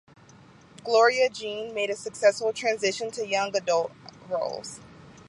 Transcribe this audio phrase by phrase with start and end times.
[0.83, 3.91] Gloria Jean made a successful transition to young adult
[4.27, 4.79] roles.